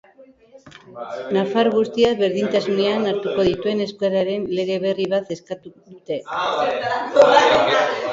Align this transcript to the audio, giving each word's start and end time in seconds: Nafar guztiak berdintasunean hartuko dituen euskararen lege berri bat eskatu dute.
Nafar 1.35 1.67
guztiak 1.73 2.15
berdintasunean 2.21 3.05
hartuko 3.11 3.45
dituen 3.49 3.83
euskararen 3.85 4.47
lege 4.61 4.79
berri 4.87 5.05
bat 5.13 5.29
eskatu 5.37 5.75
dute. 5.75 6.19